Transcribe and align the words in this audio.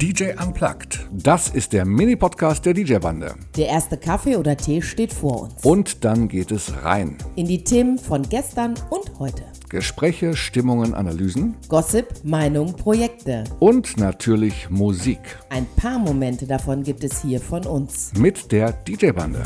DJ 0.00 0.32
Unplugged. 0.40 1.08
Das 1.10 1.48
ist 1.48 1.72
der 1.72 1.84
Mini-Podcast 1.84 2.64
der 2.64 2.72
DJ-Bande. 2.72 3.34
Der 3.56 3.66
erste 3.66 3.96
Kaffee 3.96 4.36
oder 4.36 4.56
Tee 4.56 4.80
steht 4.80 5.12
vor 5.12 5.42
uns. 5.42 5.64
Und 5.64 6.04
dann 6.04 6.28
geht 6.28 6.52
es 6.52 6.84
rein. 6.84 7.18
In 7.34 7.46
die 7.46 7.64
Themen 7.64 7.98
von 7.98 8.22
gestern 8.22 8.74
und 8.90 9.18
heute. 9.18 9.42
Gespräche, 9.68 10.36
Stimmungen, 10.36 10.94
Analysen 10.94 11.56
Gossip, 11.68 12.06
Meinung, 12.22 12.74
Projekte. 12.76 13.42
und 13.58 13.96
natürlich 13.98 14.70
Musik 14.70 15.18
Ein 15.50 15.66
paar 15.76 15.98
Momente 15.98 16.46
davon 16.46 16.84
gibt 16.84 17.02
es 17.02 17.20
hier 17.22 17.40
von 17.40 17.66
uns. 17.66 18.12
mit 18.16 18.52
der 18.52 18.72
DJ-Bande. 18.72 19.42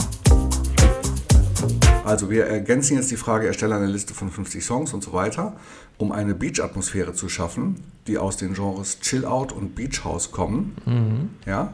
Also 2.04 2.30
wir 2.30 2.46
ergänzen 2.46 2.96
jetzt 2.96 3.10
die 3.10 3.16
Frage, 3.16 3.46
erstelle 3.46 3.76
eine 3.76 3.86
Liste 3.86 4.14
von 4.14 4.30
50 4.30 4.64
Songs 4.64 4.92
und 4.92 5.02
so 5.02 5.12
weiter, 5.12 5.54
um 5.98 6.12
eine 6.12 6.34
Beach-Atmosphäre 6.34 7.14
zu 7.14 7.28
schaffen, 7.28 7.82
die 8.06 8.18
aus 8.18 8.36
den 8.36 8.54
Genres 8.54 9.00
Chill 9.00 9.24
Out 9.24 9.52
und 9.52 9.74
Beach 9.74 10.04
House 10.04 10.30
kommen. 10.30 11.36
Ja? 11.46 11.72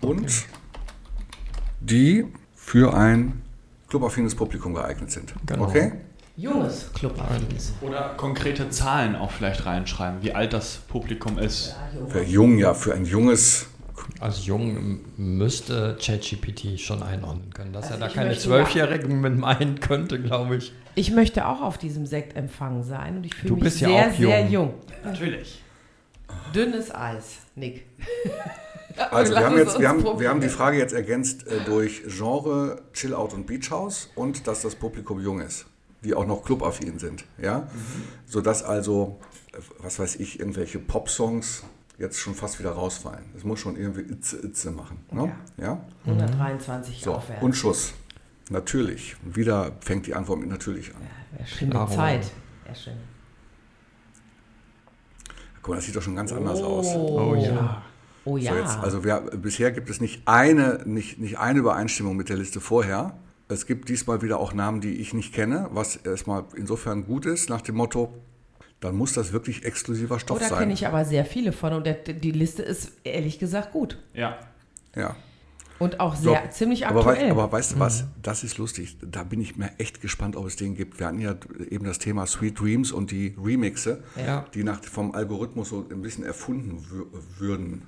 Und 0.00 0.44
die 1.80 2.26
für 2.54 2.94
ein 2.94 3.42
clubaffines 3.88 4.34
Publikum 4.34 4.74
geeignet 4.74 5.10
sind. 5.10 5.34
Genau. 5.46 5.64
Okay? 5.64 5.92
Junges 6.36 6.92
Clubaffines. 6.92 7.72
Oder 7.80 8.14
konkrete 8.16 8.70
Zahlen 8.70 9.16
auch 9.16 9.32
vielleicht 9.32 9.66
reinschreiben, 9.66 10.22
wie 10.22 10.32
alt 10.34 10.52
das 10.52 10.76
Publikum 10.76 11.38
ist. 11.38 11.74
Für 12.08 12.22
jung, 12.22 12.58
ja, 12.58 12.74
für 12.74 12.94
ein 12.94 13.04
junges 13.04 13.66
Als 14.20 14.46
jung 14.46 15.00
müsste 15.16 15.96
ChatGPT 16.00 16.80
schon 16.80 17.02
einordnen 17.02 17.52
können, 17.52 17.72
dass 17.72 17.84
Also 17.90 17.94
er 18.02 18.08
da 18.08 18.14
keine 18.14 18.36
Zwölfjährigen 18.36 19.20
mit 19.20 19.36
meinen 19.38 19.80
könnte, 19.80 20.20
glaube 20.20 20.56
ich. 20.56 20.72
Ich 20.94 21.12
möchte 21.12 21.46
auch 21.46 21.62
auf 21.62 21.78
diesem 21.78 22.06
Sektempfang 22.06 22.82
sein 22.82 23.18
und 23.18 23.24
ich 23.26 23.34
fühle 23.34 23.48
Du 23.50 23.54
mich 23.54 23.64
bist 23.64 23.80
ja 23.80 23.88
sehr, 23.88 24.08
auch 24.08 24.16
sehr 24.16 24.40
jung. 24.42 24.50
jung. 24.50 24.74
Natürlich. 25.04 25.62
Dünnes 26.54 26.94
Eis, 26.94 27.38
Nick. 27.54 27.86
Also 29.12 29.32
wir 29.32 29.44
haben, 29.46 29.56
jetzt, 29.56 29.78
wir, 29.78 29.88
haben, 29.88 30.02
wir 30.18 30.28
haben 30.28 30.40
die 30.40 30.48
Frage 30.48 30.76
jetzt 30.76 30.92
ergänzt 30.92 31.46
äh, 31.46 31.60
durch 31.64 32.02
Genre, 32.08 32.82
Chill 32.92 33.14
Out 33.14 33.32
und 33.32 33.46
Beach 33.46 33.70
House 33.70 34.10
und 34.16 34.48
dass 34.48 34.62
das 34.62 34.74
Publikum 34.74 35.20
jung 35.20 35.40
ist, 35.40 35.66
die 36.02 36.14
auch 36.14 36.26
noch 36.26 36.42
clubaffin 36.44 36.98
sind, 36.98 37.24
ja, 37.40 37.60
Mhm. 37.60 37.68
sodass 38.26 38.64
also, 38.64 39.20
äh, 39.52 39.58
was 39.78 40.00
weiß 40.00 40.16
ich, 40.16 40.40
irgendwelche 40.40 40.80
Pop-Songs 40.80 41.62
jetzt 41.98 42.18
schon 42.18 42.34
fast 42.34 42.58
wieder 42.58 42.70
rausfallen. 42.70 43.24
Es 43.36 43.44
muss 43.44 43.60
schon 43.60 43.76
irgendwie 43.76 44.02
Itze, 44.02 44.38
Itze 44.38 44.70
machen, 44.70 44.98
ne? 45.10 45.32
ja. 45.56 45.80
123 46.06 47.02
So 47.02 47.14
aufwärts. 47.14 47.42
und 47.42 47.54
Schuss, 47.54 47.94
natürlich. 48.50 49.16
Wieder 49.22 49.72
fängt 49.80 50.06
die 50.06 50.14
Antwort 50.14 50.40
mit 50.40 50.48
natürlich 50.48 50.94
an. 50.94 51.02
Wäre 51.32 51.46
schöne 51.46 51.70
Klaro. 51.72 51.94
Zeit. 51.94 52.30
Sehr 52.66 52.74
schön. 52.74 52.96
Guck 55.60 55.70
mal, 55.70 55.76
das 55.76 55.86
sieht 55.86 55.96
doch 55.96 56.02
schon 56.02 56.16
ganz 56.16 56.32
anders 56.32 56.62
aus. 56.62 56.86
Oh, 56.94 57.34
ja. 57.34 57.82
Oh 58.24 58.36
ja. 58.36 58.52
So 58.52 58.58
jetzt, 58.58 58.78
also 58.78 59.04
wir, 59.04 59.20
bisher 59.36 59.70
gibt 59.72 59.90
es 59.90 60.00
nicht 60.00 60.22
eine, 60.26 60.82
nicht, 60.84 61.18
nicht 61.18 61.38
eine 61.38 61.58
Übereinstimmung 61.58 62.16
mit 62.16 62.28
der 62.28 62.36
Liste 62.36 62.60
vorher. 62.60 63.18
Es 63.48 63.66
gibt 63.66 63.88
diesmal 63.88 64.20
wieder 64.22 64.38
auch 64.38 64.52
Namen, 64.52 64.80
die 64.80 64.96
ich 64.96 65.14
nicht 65.14 65.32
kenne, 65.32 65.68
was 65.72 65.96
erstmal 65.96 66.44
insofern 66.54 67.06
gut 67.06 67.24
ist, 67.26 67.48
nach 67.48 67.62
dem 67.62 67.76
Motto, 67.76 68.14
dann 68.80 68.94
muss 68.96 69.12
das 69.12 69.32
wirklich 69.32 69.64
exklusiver 69.64 70.18
Stoff 70.20 70.36
oh, 70.38 70.40
da 70.40 70.48
sein. 70.48 70.58
kenne 70.60 70.72
ich 70.72 70.86
aber 70.86 71.04
sehr 71.04 71.24
viele 71.24 71.52
von 71.52 71.72
und 71.72 71.84
der, 71.86 71.94
die 71.94 72.30
Liste 72.30 72.62
ist 72.62 72.92
ehrlich 73.04 73.38
gesagt 73.38 73.72
gut. 73.72 73.98
Ja. 74.14 74.38
ja. 74.94 75.16
Und 75.80 76.00
auch 76.00 76.16
So, 76.16 76.30
sehr 76.30 76.50
ziemlich 76.50 76.86
aber, 76.88 77.04
wei- 77.04 77.12
aktuell. 77.12 77.30
aber 77.30 77.52
weißt 77.52 77.72
du 77.74 77.78
was, 77.78 78.04
das 78.20 78.42
ist 78.42 78.58
lustig. 78.58 78.96
Da 79.00 79.22
bin 79.22 79.40
ich 79.40 79.56
mir 79.56 79.70
echt 79.78 80.00
gespannt, 80.00 80.34
ob 80.34 80.44
es 80.46 80.56
den 80.56 80.74
gibt. 80.74 80.98
Wir 80.98 81.06
hatten 81.06 81.20
ja 81.20 81.36
eben 81.70 81.84
das 81.84 82.00
Thema 82.00 82.26
Sweet 82.26 82.58
Dreams 82.58 82.90
und 82.90 83.12
die 83.12 83.36
Remixe, 83.40 84.02
Ja. 84.16 84.44
die 84.54 84.64
nach, 84.64 84.82
vom 84.82 85.12
Algorithmus 85.14 85.68
so 85.68 85.86
ein 85.88 86.02
bisschen 86.02 86.24
erfunden 86.24 86.84
wür- 86.90 87.06
würden. 87.38 87.82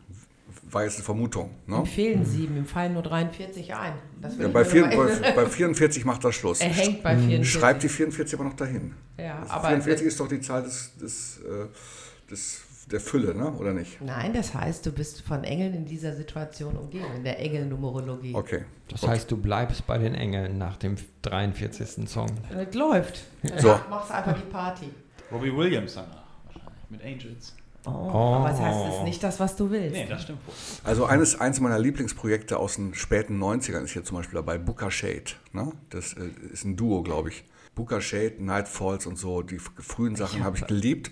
War 0.70 0.84
jetzt 0.84 0.96
eine 0.96 1.04
Vermutung. 1.04 1.50
Ne? 1.66 1.76
Empfehlen 1.76 2.24
Sie, 2.24 2.46
mir 2.46 2.64
fallen 2.64 2.92
nur 2.94 3.02
43 3.02 3.74
ein. 3.74 3.92
Das 4.20 4.38
will 4.38 4.46
Ja, 4.46 4.52
bei, 4.52 4.64
vier, 4.64 4.84
bei, 4.84 5.32
bei 5.32 5.46
44 5.46 6.04
macht 6.04 6.22
das 6.24 6.34
Schluss. 6.34 6.60
er 6.60 6.68
hängt 6.68 7.02
bei 7.02 7.16
44. 7.16 7.50
Schreibt 7.50 7.82
die 7.82 7.88
44 7.88 8.38
aber 8.38 8.48
noch 8.48 8.56
dahin. 8.56 8.94
Ja, 9.18 9.44
aber 9.48 9.68
44 9.68 10.06
ist 10.06 10.20
doch 10.20 10.28
die 10.28 10.40
Zahl 10.40 10.62
des, 10.62 10.96
des, 10.96 11.38
äh, 11.38 12.30
des, 12.30 12.62
der 12.90 13.00
Fülle, 13.00 13.34
ne? 13.34 13.50
oder 13.52 13.72
nicht? 13.72 14.00
Nein, 14.00 14.32
das 14.32 14.54
heißt, 14.54 14.84
du 14.86 14.92
bist 14.92 15.22
von 15.22 15.44
Engeln 15.44 15.74
in 15.74 15.86
dieser 15.86 16.14
Situation 16.14 16.76
umgeben, 16.76 17.06
in 17.16 17.24
der 17.24 17.38
Engelnumerologie. 17.40 18.34
Okay. 18.34 18.64
Das 18.88 19.06
heißt, 19.06 19.30
du 19.30 19.36
bleibst 19.36 19.86
bei 19.86 19.98
den 19.98 20.14
Engeln 20.14 20.58
nach 20.58 20.76
dem 20.76 20.96
43. 21.22 22.08
Song. 22.08 22.28
Das 22.52 22.74
läuft. 22.74 23.20
So. 23.58 23.78
Machst 23.88 24.10
einfach 24.10 24.34
die 24.34 24.50
Party. 24.50 24.86
Robbie 25.32 25.54
Williams 25.56 25.94
danach 25.94 26.24
wahrscheinlich. 26.46 26.90
Mit 26.90 27.04
Angels. 27.04 27.54
Oh, 27.86 27.88
Aber 27.90 28.48
das 28.50 28.60
heißt, 28.60 28.78
es 28.88 28.94
ist 28.96 29.04
nicht 29.04 29.22
das, 29.22 29.40
was 29.40 29.56
du 29.56 29.70
willst. 29.70 29.92
Nee, 29.96 30.06
das 30.08 30.22
stimmt. 30.22 30.40
Also 30.84 31.06
eines, 31.06 31.40
eines 31.40 31.60
meiner 31.60 31.78
Lieblingsprojekte 31.78 32.58
aus 32.58 32.76
den 32.76 32.94
späten 32.94 33.42
90ern 33.42 33.82
ist 33.82 33.92
hier 33.92 34.04
zum 34.04 34.18
Beispiel 34.18 34.36
dabei 34.36 34.58
Booker 34.58 34.90
Shade. 34.90 35.24
Ne? 35.52 35.72
Das 35.88 36.12
äh, 36.12 36.30
ist 36.52 36.64
ein 36.64 36.76
Duo, 36.76 37.02
glaube 37.02 37.30
ich. 37.30 37.44
Booker 37.74 38.00
Shade, 38.00 38.34
Nightfalls 38.38 39.06
und 39.06 39.16
so, 39.16 39.42
die 39.42 39.58
frühen 39.58 40.16
Sachen 40.16 40.44
habe 40.44 40.58
ich 40.58 40.66
geliebt. 40.66 41.10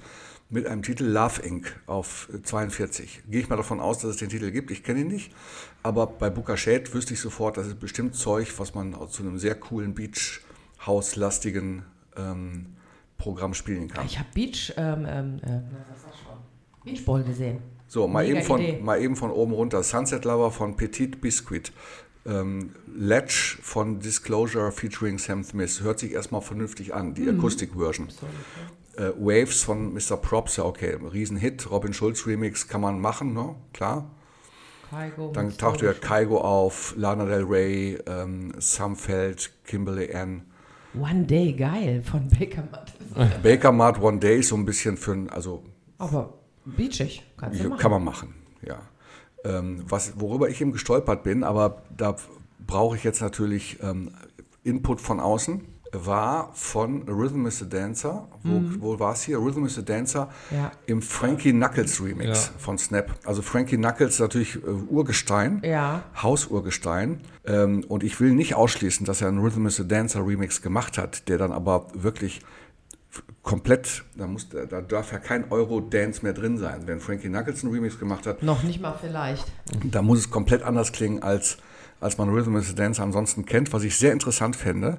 Mit 0.50 0.66
einem 0.66 0.82
Titel 0.82 1.04
Love 1.04 1.42
Inc. 1.42 1.78
auf 1.86 2.28
äh, 2.32 2.42
42. 2.42 3.22
Gehe 3.28 3.40
ich 3.40 3.48
mal 3.48 3.56
davon 3.56 3.80
aus, 3.80 3.98
dass 3.98 4.12
es 4.12 4.16
den 4.16 4.28
Titel 4.28 4.50
gibt. 4.50 4.70
Ich 4.70 4.82
kenne 4.82 5.00
ihn 5.00 5.08
nicht. 5.08 5.32
Aber 5.82 6.06
bei 6.06 6.28
Booker 6.28 6.56
Shade 6.56 6.92
wüsste 6.92 7.14
ich 7.14 7.20
sofort, 7.20 7.56
das 7.56 7.66
ist 7.66 7.80
bestimmt 7.80 8.14
Zeug, 8.14 8.52
was 8.58 8.74
man 8.74 8.96
zu 9.08 9.22
einem 9.22 9.38
sehr 9.38 9.54
coolen 9.54 9.94
Beach-House-lastigen 9.94 11.84
ähm, 12.16 12.66
Programm 13.18 13.52
spielen 13.52 13.88
kann. 13.88 14.06
Ich 14.06 14.18
habe 14.18 14.28
Beach, 14.32 14.72
ähm, 14.76 15.06
ähm, 15.06 15.40
äh, 15.42 15.60
Beachball 16.94 17.22
gesehen. 17.24 17.58
So, 17.86 18.06
mal 18.06 18.24
Mega 18.24 18.38
eben, 18.38 18.46
von, 18.46 18.60
Idee. 18.60 18.80
mal 18.82 19.00
eben 19.00 19.16
von 19.16 19.30
oben 19.30 19.52
runter. 19.52 19.82
Sunset 19.82 20.24
Lover 20.24 20.50
von 20.50 20.76
Petit 20.76 21.20
Biscuit. 21.20 21.72
Ähm, 22.26 22.74
Ledge 22.94 23.56
von 23.62 24.00
Disclosure 24.00 24.70
featuring 24.72 25.18
Sam 25.18 25.42
Smith. 25.44 25.80
Hört 25.82 25.98
sich 25.98 26.12
erstmal 26.12 26.42
vernünftig 26.42 26.94
an, 26.94 27.08
Mhm. 27.10 27.14
die 27.14 27.28
Akustik-Version. 27.28 28.08
Äh, 28.96 29.12
Waves 29.18 29.62
von 29.62 29.94
Mr. 29.94 30.16
Props, 30.16 30.56
ja 30.56 30.64
okay, 30.64 30.98
Riesenhit. 31.12 31.70
Robin 31.70 31.94
Schulz 31.94 32.26
Remix 32.26 32.68
kann 32.68 32.80
man 32.82 33.00
machen, 33.00 33.32
ne? 33.32 33.54
klar. 33.72 34.10
Kaigo 34.90 35.30
Dann 35.32 35.46
mit 35.48 35.58
taucht 35.58 35.82
ja. 35.82 35.92
Kaigo 35.92 36.40
auf, 36.40 36.94
Lana 36.96 37.24
Del 37.26 37.44
Rey, 37.44 37.98
ähm, 38.06 38.52
Sam 38.58 38.96
Feld, 38.96 39.50
Kimberly 39.64 40.12
Ann. 40.14 40.42
One 40.98 41.24
Day, 41.26 41.52
geil, 41.52 42.02
von 42.02 42.26
Baker 42.28 42.64
Matt. 42.70 43.42
Baker 43.42 43.70
Mart 43.72 44.00
One 44.00 44.18
Day 44.18 44.40
ist 44.40 44.48
so 44.48 44.56
ein 44.56 44.64
bisschen 44.64 44.96
für 44.96 45.12
ein, 45.12 45.30
also 45.30 45.62
Aber 45.98 46.37
beachig, 46.76 47.24
kannst 47.36 47.60
du 47.62 47.68
machen. 47.68 47.78
Kann 47.80 47.90
man 47.90 48.04
machen, 48.04 48.34
ja. 48.66 48.78
Ähm, 49.44 49.84
was, 49.88 50.14
worüber 50.20 50.48
ich 50.48 50.60
eben 50.60 50.72
gestolpert 50.72 51.22
bin, 51.22 51.44
aber 51.44 51.82
da 51.96 52.16
brauche 52.66 52.96
ich 52.96 53.04
jetzt 53.04 53.20
natürlich 53.22 53.78
ähm, 53.82 54.10
Input 54.64 55.00
von 55.00 55.20
außen, 55.20 55.62
war 55.92 56.50
von 56.52 57.08
Rhythm 57.08 57.46
is 57.46 57.62
a 57.62 57.64
Dancer. 57.64 58.28
Wo, 58.42 58.60
wo 58.80 58.98
war 58.98 59.14
es 59.14 59.22
hier? 59.22 59.38
Rhythm 59.38 59.64
is 59.64 59.78
a 59.78 59.82
Dancer 59.82 60.28
Mhm. 60.50 60.56
Ja. 60.56 60.72
im 60.84 61.00
Frankie 61.00 61.52
Knuckles 61.52 62.02
Remix 62.04 62.48
Ja. 62.48 62.52
von 62.58 62.76
Snap. 62.76 63.10
Also 63.24 63.40
Frankie 63.40 63.76
Knuckles 63.78 64.14
ist 64.14 64.20
natürlich 64.20 64.56
äh, 64.56 64.68
Urgestein, 64.68 65.62
Ja. 65.64 66.02
Hausurgestein. 66.22 67.20
Ähm, 67.46 67.84
und 67.88 68.02
ich 68.02 68.20
will 68.20 68.32
nicht 68.32 68.54
ausschließen, 68.54 69.06
dass 69.06 69.22
er 69.22 69.28
einen 69.28 69.38
Rhythm 69.38 69.66
is 69.66 69.80
a 69.80 69.84
Dancer 69.84 70.26
Remix 70.26 70.60
gemacht 70.60 70.98
hat, 70.98 71.28
der 71.28 71.38
dann 71.38 71.52
aber 71.52 71.86
wirklich 71.94 72.40
komplett, 73.42 74.04
da, 74.16 74.26
muss, 74.26 74.48
da 74.48 74.80
darf 74.82 75.12
ja 75.12 75.18
kein 75.18 75.50
Euro-Dance 75.50 76.22
mehr 76.22 76.34
drin 76.34 76.58
sein. 76.58 76.82
Wenn 76.86 77.00
Frankie 77.00 77.28
Knuckles 77.28 77.64
einen 77.64 77.72
Remix 77.72 77.98
gemacht 77.98 78.26
hat, 78.26 78.42
Noch 78.42 78.62
nicht 78.62 78.80
mal 78.80 78.94
vielleicht. 79.00 79.46
da 79.84 80.02
muss 80.02 80.18
es 80.18 80.30
komplett 80.30 80.62
anders 80.62 80.92
klingen, 80.92 81.22
als, 81.22 81.58
als 82.00 82.18
man 82.18 82.28
Rhythm 82.28 82.56
is 82.56 82.70
a 82.70 82.74
Dance 82.74 83.02
ansonsten 83.02 83.46
kennt, 83.46 83.72
was 83.72 83.82
ich 83.84 83.96
sehr 83.96 84.12
interessant 84.12 84.56
fände. 84.56 84.98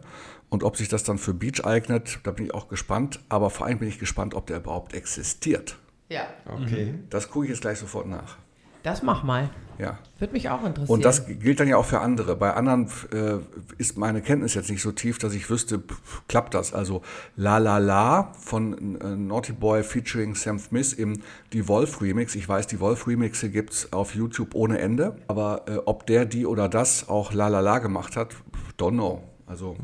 Und 0.49 0.63
ob 0.63 0.77
sich 0.77 0.87
das 0.89 1.03
dann 1.03 1.19
für 1.19 1.35
Beach 1.35 1.63
eignet, 1.63 2.19
da 2.23 2.31
bin 2.31 2.45
ich 2.45 2.53
auch 2.55 2.69
gespannt. 2.69 3.19
Aber 3.29 3.51
vor 3.51 3.67
allem 3.67 3.77
bin 3.77 3.87
ich 3.87 3.99
gespannt, 3.99 4.33
ob 4.33 4.47
der 4.47 4.57
überhaupt 4.57 4.95
existiert. 4.95 5.77
Ja. 6.09 6.23
Okay. 6.47 6.95
Das 7.11 7.29
gucke 7.29 7.45
ich 7.45 7.51
jetzt 7.51 7.61
gleich 7.61 7.77
sofort 7.77 8.07
nach. 8.07 8.37
Das 8.81 9.03
mach 9.03 9.21
mal. 9.23 9.51
Ja. 9.79 9.97
Würde 10.19 10.33
mich 10.33 10.49
auch 10.49 10.65
interessieren. 10.65 10.93
Und 10.93 11.05
das 11.05 11.25
gilt 11.25 11.61
dann 11.61 11.67
ja 11.69 11.77
auch 11.77 11.85
für 11.85 12.01
andere. 12.01 12.35
Bei 12.35 12.53
anderen 12.53 12.89
äh, 13.13 13.37
ist 13.77 13.97
meine 13.97 14.21
Kenntnis 14.21 14.53
jetzt 14.53 14.69
nicht 14.69 14.81
so 14.81 14.91
tief, 14.91 15.17
dass 15.19 15.33
ich 15.33 15.49
wüsste, 15.49 15.79
pff, 15.79 16.23
klappt 16.27 16.53
das. 16.53 16.73
Also 16.73 17.01
La 17.37 17.59
La 17.59 17.77
La 17.77 18.33
von 18.33 18.99
äh, 18.99 19.15
Naughty 19.15 19.53
Boy 19.53 19.83
featuring 19.83 20.35
Sam 20.35 20.59
Smith 20.59 20.91
im 20.91 21.21
Die 21.53 21.67
Wolf 21.69 22.01
Remix. 22.01 22.35
Ich 22.35 22.47
weiß, 22.47 22.67
die 22.67 22.81
Wolf 22.81 23.07
Remixe 23.07 23.49
gibt's 23.49 23.93
auf 23.93 24.13
YouTube 24.15 24.53
ohne 24.53 24.79
Ende. 24.79 25.15
Aber 25.27 25.63
äh, 25.67 25.77
ob 25.85 26.05
der, 26.05 26.25
die 26.25 26.45
oder 26.45 26.67
das 26.67 27.07
auch 27.07 27.31
La 27.31 27.47
La 27.47 27.61
La 27.61 27.79
gemacht 27.79 28.17
hat, 28.17 28.33
pff, 28.33 28.73
don't 28.77 28.91
know. 28.91 29.23
Also 29.47 29.77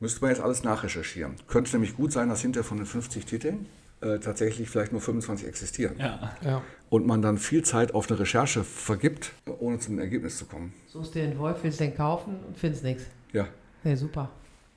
müsste 0.00 0.20
man 0.20 0.30
jetzt 0.30 0.42
alles 0.42 0.62
nachrecherchieren. 0.62 1.34
Könnte 1.48 1.72
nämlich 1.72 1.96
gut 1.96 2.12
sein, 2.12 2.28
dass 2.28 2.42
hinter 2.42 2.62
von 2.62 2.76
den 2.76 2.86
50 2.86 3.24
Titeln 3.24 3.66
äh, 4.00 4.18
tatsächlich 4.18 4.68
vielleicht 4.70 4.92
nur 4.92 5.00
25 5.00 5.46
existieren. 5.46 5.96
Ja. 5.98 6.32
Ja. 6.42 6.62
Und 6.88 7.06
man 7.06 7.22
dann 7.22 7.38
viel 7.38 7.62
Zeit 7.64 7.94
auf 7.94 8.10
eine 8.10 8.18
Recherche 8.20 8.64
vergibt, 8.64 9.32
ohne 9.58 9.78
zum 9.78 9.98
Ergebnis 9.98 10.38
zu 10.38 10.46
kommen. 10.46 10.72
Suchst 10.88 11.14
dir 11.14 11.26
den 11.26 11.38
Wolf, 11.38 11.58
willst 11.62 11.80
den 11.80 11.94
kaufen 11.96 12.36
und 12.46 12.56
findest 12.58 12.82
nichts. 12.84 13.04
Ja. 13.32 13.46
Nee, 13.84 13.94
super. 13.94 14.30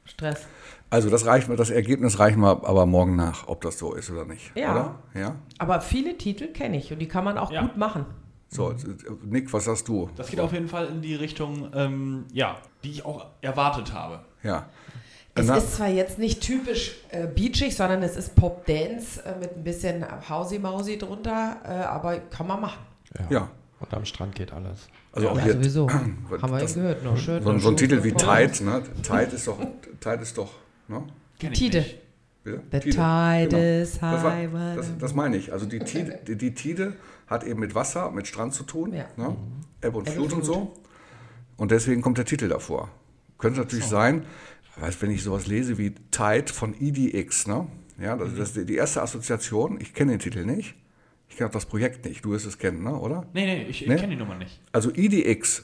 Stress. 0.05 0.45
Also 0.89 1.09
das 1.09 1.25
reicht 1.25 1.47
mir, 1.47 1.55
das 1.55 1.69
Ergebnis 1.69 2.19
reichen 2.19 2.41
wir 2.41 2.67
aber 2.67 2.85
morgen 2.85 3.15
nach, 3.15 3.47
ob 3.47 3.61
das 3.61 3.79
so 3.79 3.93
ist 3.93 4.11
oder 4.11 4.25
nicht. 4.25 4.51
Ja. 4.55 4.71
Oder? 4.71 5.19
Ja. 5.19 5.35
Aber 5.57 5.79
viele 5.81 6.17
Titel 6.17 6.47
kenne 6.47 6.77
ich 6.77 6.91
und 6.91 6.99
die 6.99 7.07
kann 7.07 7.23
man 7.23 7.37
auch 7.37 7.51
Ja. 7.51 7.61
gut 7.61 7.77
machen. 7.77 8.05
So, 8.49 8.71
äh, 8.71 8.75
Nick, 9.23 9.51
was 9.53 9.65
sagst 9.65 9.87
du? 9.87 10.09
Das 10.15 10.29
geht 10.29 10.39
auf 10.39 10.53
jeden 10.53 10.67
Fall 10.67 10.85
in 10.87 11.01
die 11.01 11.15
Richtung, 11.15 11.71
ähm, 11.73 12.25
ja, 12.33 12.57
die 12.83 12.91
ich 12.91 13.05
auch 13.05 13.25
erwartet 13.41 13.93
habe. 13.93 14.19
Ja. 14.43 14.67
Es 15.35 15.47
Na- 15.47 15.57
ist 15.57 15.75
zwar 15.75 15.87
jetzt 15.89 16.19
nicht 16.19 16.41
typisch 16.41 16.95
äh, 17.09 17.25
beachig, 17.27 17.75
sondern 17.75 18.03
es 18.03 18.15
ist 18.15 18.35
Pop-Dance 18.35 19.23
äh, 19.25 19.39
mit 19.39 19.55
ein 19.57 19.63
bisschen 19.63 20.05
Hausi-Mausi 20.29 20.97
drunter, 20.99 21.57
äh, 21.65 21.69
aber 21.69 22.19
kann 22.19 22.45
man 22.47 22.61
machen. 22.61 22.79
Ja. 23.29 23.49
Und 23.79 23.93
am 23.93 24.05
Strand 24.05 24.35
geht 24.35 24.53
alles. 24.53 24.87
Also 25.11 25.29
auch 25.29 25.37
Ja, 25.37 25.43
hier, 25.43 25.53
sowieso. 25.53 25.89
Haben 25.89 26.27
wir 26.29 26.59
das- 26.59 26.75
gehört. 26.75 27.03
Noch 27.03 27.17
schön. 27.17 27.43
so, 27.43 27.49
ein- 27.49 27.59
so 27.59 27.69
ein 27.69 27.77
Titel 27.77 28.03
wie 28.03 28.11
Tide, 28.13 28.63
ne? 28.63 28.83
Tide 29.01 29.35
ist 29.35 29.47
doch, 29.47 29.57
Tide 29.99 30.21
ist 30.21 30.37
doch, 30.37 30.51
ne? 30.87 31.03
Kenn 31.39 31.51
ich 31.51 31.59
Tide. 31.59 31.79
nicht. 31.79 31.97
Bitte? 32.43 32.61
The 32.71 32.79
Tide, 32.79 32.91
tide 32.95 33.47
genau. 33.49 33.81
is 33.81 33.91
Das, 33.93 34.01
war, 34.23 34.31
high. 34.35 34.51
man. 34.51 34.75
das, 34.77 34.87
das 34.99 35.13
meine 35.15 35.37
ich. 35.37 35.51
Also 35.51 35.65
die 35.65 35.79
Tide, 35.79 36.19
die, 36.27 36.37
die 36.37 36.53
Tide 36.53 36.93
hat 37.27 37.43
eben 37.43 37.59
mit 37.59 37.73
Wasser, 37.73 38.11
mit 38.11 38.27
Strand 38.27 38.53
zu 38.53 38.63
tun. 38.63 38.93
Ja. 38.93 39.05
Ne? 39.17 39.35
Ebbe 39.81 39.97
und 39.97 40.07
Ebbe, 40.07 40.15
Flut 40.15 40.33
und 40.33 40.45
so. 40.45 40.73
Und 41.57 41.71
deswegen 41.71 42.01
kommt 42.01 42.17
der 42.17 42.25
Titel 42.25 42.47
davor. 42.49 42.89
Könnte 43.39 43.59
natürlich 43.59 43.85
sein, 43.85 44.25
weißt, 44.77 45.01
wenn 45.01 45.11
ich 45.11 45.23
sowas 45.23 45.47
lese 45.47 45.77
wie 45.77 45.93
Tide 46.11 46.51
von 46.51 46.75
EDX, 46.79 47.47
ne? 47.47 47.67
Ja, 48.01 48.15
das, 48.15 48.35
das 48.35 48.57
ist 48.57 48.67
die 48.69 48.75
erste 48.75 49.01
Assoziation. 49.01 49.79
Ich 49.79 49.93
kenne 49.93 50.11
den 50.11 50.19
Titel 50.19 50.45
nicht. 50.45 50.75
Ich 51.29 51.37
kenne 51.37 51.49
auch 51.49 51.53
das 51.53 51.65
Projekt 51.65 52.05
nicht. 52.05 52.25
Du 52.25 52.31
wirst 52.31 52.45
es 52.45 52.57
kennen, 52.57 52.83
ne? 52.83 52.95
oder? 52.97 53.25
Nee, 53.33 53.45
nee, 53.45 53.63
ich, 53.69 53.81
ich 53.83 53.87
Nee? 53.87 53.95
kenne 53.95 54.09
die 54.09 54.15
Nummer 54.19 54.35
nicht. 54.35 54.59
Also 54.71 54.91
EDX, 54.93 55.63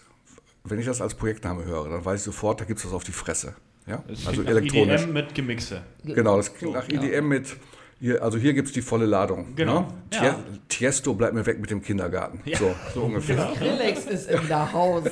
wenn 0.63 0.79
ich 0.79 0.85
das 0.85 1.01
als 1.01 1.15
Projektname 1.15 1.65
höre, 1.65 1.89
dann 1.89 2.06
weiß 2.06 2.19
ich 2.21 2.25
sofort, 2.25 2.61
da 2.61 2.65
gibt 2.65 2.79
es 2.79 2.85
was 2.85 2.94
auf 2.94 3.03
die 3.03 3.11
Fresse. 3.11 3.56
Ja? 3.88 4.03
Es 4.07 4.25
Also 4.27 4.44
klingt 4.44 4.45
nach 4.45 4.51
elektronisch. 4.57 5.01
EDM 5.03 5.13
mit 5.13 5.35
Gemixe. 5.35 5.81
Genau, 6.05 6.38
das 6.38 6.53
klingt 6.53 6.73
nach 6.75 6.88
EDM 6.88 7.27
mit, 7.27 7.55
hier, 8.00 8.23
also 8.23 8.38
hier 8.38 8.53
gibt 8.53 8.67
es 8.69 8.73
die 8.73 8.81
volle 8.81 9.05
Ladung. 9.07 9.55
Genau. 9.55 9.81
Ne? 9.81 9.88
Ja. 10.13 10.21
Tie- 10.69 10.85
Tiesto 10.85 11.13
bleibt 11.15 11.33
mir 11.33 11.45
weg 11.45 11.59
mit 11.59 11.69
dem 11.71 11.81
Kindergarten. 11.81 12.41
So, 12.57 12.73
so 12.94 13.01
ungefähr. 13.03 13.51
Relax 13.59 14.05
ist 14.05 14.29
in 14.29 14.47
der 14.47 14.71
Haus. 14.71 15.03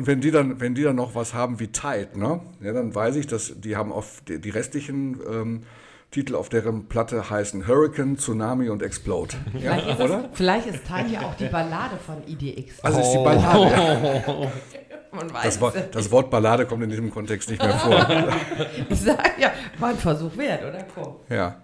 Und 0.00 0.06
wenn 0.06 0.22
die 0.22 0.30
dann, 0.30 0.60
wenn 0.62 0.74
die 0.74 0.82
dann 0.82 0.96
noch 0.96 1.14
was 1.14 1.34
haben 1.34 1.60
wie 1.60 1.66
Tide, 1.66 2.18
ne? 2.18 2.40
ja, 2.62 2.72
dann 2.72 2.94
weiß 2.94 3.16
ich, 3.16 3.26
dass 3.26 3.60
die 3.60 3.76
haben 3.76 3.92
auf 3.92 4.22
die, 4.26 4.40
die 4.40 4.48
restlichen 4.48 5.20
ähm, 5.30 5.62
Titel 6.10 6.36
auf 6.36 6.48
deren 6.48 6.88
Platte 6.88 7.28
heißen 7.28 7.68
Hurricane, 7.68 8.16
Tsunami 8.16 8.70
und 8.70 8.82
Explode. 8.82 9.34
Ja, 9.52 9.74
Vielleicht 9.74 9.88
ist, 9.88 10.00
oder? 10.00 10.24
es, 10.32 10.38
vielleicht 10.38 10.66
ist 10.68 10.84
Tide 10.86 11.12
ja 11.12 11.20
auch 11.20 11.34
die 11.34 11.48
Ballade 11.48 11.98
von 11.98 12.16
IDX. 12.26 12.82
Also 12.82 13.00
ist 13.00 13.12
die 13.12 13.22
Ballade. 13.22 14.22
Ja. 14.30 14.52
Man 15.12 15.34
weiß 15.34 15.42
Das, 15.42 15.60
Wort, 15.60 15.94
das 15.94 16.10
Wort 16.10 16.30
Ballade 16.30 16.64
kommt 16.64 16.82
in 16.82 16.88
diesem 16.88 17.10
Kontext 17.10 17.50
nicht 17.50 17.62
mehr 17.62 17.78
vor. 17.78 18.06
Ich 18.88 19.00
sag 19.00 19.38
ja, 19.38 19.52
war 19.78 19.90
ein 19.90 19.98
Versuch 19.98 20.34
wert, 20.38 20.62
oder? 20.62 20.82
Komm. 20.94 21.16
Ja. 21.28 21.60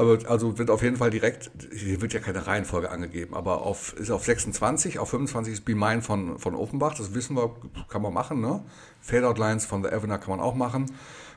Aber 0.00 0.18
also 0.28 0.56
wird 0.58 0.70
auf 0.70 0.82
jeden 0.82 0.96
Fall 0.96 1.10
direkt, 1.10 1.50
hier 1.74 2.00
wird 2.00 2.12
ja 2.12 2.20
keine 2.20 2.46
Reihenfolge 2.46 2.88
angegeben, 2.88 3.34
aber 3.34 3.62
auf, 3.62 3.94
ist 3.98 4.10
auf 4.12 4.24
26, 4.24 5.00
auf 5.00 5.10
25 5.10 5.52
ist 5.54 5.64
Be 5.64 5.74
Mine 5.74 6.02
von, 6.02 6.38
von 6.38 6.54
Offenbach, 6.54 6.94
das 6.94 7.14
wissen 7.14 7.34
wir, 7.36 7.54
kann 7.88 8.00
man 8.02 8.14
machen, 8.14 8.40
ne? 8.40 8.62
Fade-Out 9.00 9.38
Lines 9.38 9.66
von 9.66 9.82
The 9.82 9.90
Evener 9.90 10.18
kann 10.18 10.30
man 10.30 10.40
auch 10.40 10.54
machen. 10.54 10.86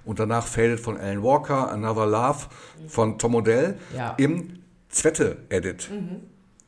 Und 0.06 0.20
danach 0.20 0.46
Faded 0.46 0.80
von 0.80 0.96
Alan 0.98 1.24
Walker, 1.24 1.72
Another 1.72 2.06
Love 2.06 2.46
von 2.88 3.18
Tom 3.18 3.34
Odell 3.36 3.80
Ja. 3.96 4.14
im 4.18 4.60
Zwette-Edit. 4.90 5.90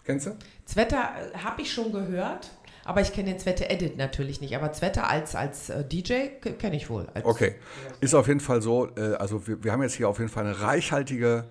Kennst 0.04 0.26
du? 0.28 0.32
Zwetter 0.66 1.10
habe 1.44 1.62
ich 1.62 1.72
schon 1.72 1.92
gehört, 1.92 2.52
aber 2.86 3.02
ich 3.02 3.14
kenne 3.14 3.30
den 3.32 3.40
Zwetter 3.40 3.70
Edit 3.70 3.98
natürlich 3.98 4.42
nicht. 4.42 4.56
Aber 4.56 4.72
Zwetter 4.72 5.08
als, 5.10 5.36
als 5.36 5.70
äh, 5.70 5.84
DJ 5.86 6.28
kenne 6.58 6.76
ich 6.76 6.90
wohl. 6.90 7.08
Okay. 7.24 7.56
Ist 8.02 8.14
auf 8.16 8.28
jeden 8.28 8.40
Fall 8.40 8.62
so, 8.62 8.88
äh, 8.98 9.14
also 9.16 9.48
wir, 9.48 9.64
wir 9.64 9.72
haben 9.72 9.82
jetzt 9.84 9.94
hier 9.94 10.10
auf 10.10 10.20
jeden 10.20 10.30
Fall 10.32 10.46
eine 10.46 10.60
reichhaltige, 10.62 11.46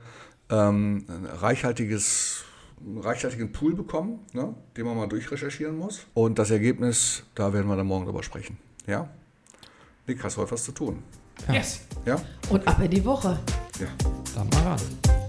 ähm, 0.52 1.04
ein 1.08 1.26
reichhaltiges, 1.26 2.44
einen 2.81 2.99
reichhaltigen 2.99 3.50
Pool 3.52 3.75
bekommen, 3.75 4.20
ne, 4.32 4.54
den 4.76 4.84
man 4.84 4.96
mal 4.96 5.08
durchrecherchieren 5.08 5.76
muss. 5.76 6.06
Und 6.14 6.38
das 6.38 6.50
Ergebnis, 6.50 7.25
da 7.34 7.52
werden 7.52 7.66
wir 7.69 7.76
dann 7.76 7.87
morgen 7.87 8.04
drüber 8.04 8.22
sprechen. 8.22 8.58
Ja? 8.87 9.08
Nick, 10.06 10.22
hast 10.22 10.37
du 10.37 10.43
heute 10.43 10.52
was 10.52 10.64
zu 10.64 10.72
tun? 10.72 11.02
Yes. 11.50 11.81
Ja? 12.04 12.20
Und 12.50 12.66
ab 12.69 12.81
in 12.82 12.90
die 12.90 13.04
Woche. 13.04 13.38
Ja. 13.81 13.88
Dann 14.34 14.49
mal 14.50 14.62
ran. 14.62 15.21